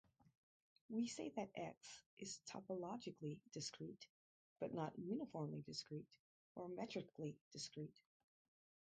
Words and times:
We 0.89 1.05
say 1.07 1.29
that 1.35 1.51
"X" 1.53 2.01
is 2.17 2.39
"topologically 2.47 3.37
discrete" 3.53 4.07
but 4.59 4.73
not 4.73 4.97
"uniformly 4.97 5.61
discrete" 5.61 6.09
or 6.55 6.69
"metrically 6.69 7.37
discrete". 7.51 7.99